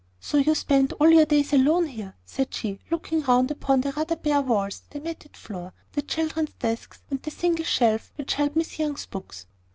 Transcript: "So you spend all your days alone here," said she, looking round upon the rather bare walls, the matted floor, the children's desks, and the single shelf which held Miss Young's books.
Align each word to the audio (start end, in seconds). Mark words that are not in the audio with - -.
"So 0.19 0.39
you 0.39 0.55
spend 0.55 0.93
all 0.93 1.11
your 1.11 1.27
days 1.27 1.53
alone 1.53 1.85
here," 1.85 2.15
said 2.25 2.55
she, 2.55 2.79
looking 2.89 3.21
round 3.21 3.51
upon 3.51 3.81
the 3.81 3.91
rather 3.91 4.15
bare 4.15 4.41
walls, 4.41 4.81
the 4.89 4.99
matted 4.99 5.37
floor, 5.37 5.73
the 5.91 6.01
children's 6.01 6.53
desks, 6.53 7.03
and 7.11 7.21
the 7.21 7.29
single 7.29 7.65
shelf 7.65 8.11
which 8.15 8.33
held 8.33 8.55
Miss 8.55 8.79
Young's 8.79 9.05
books. 9.05 9.45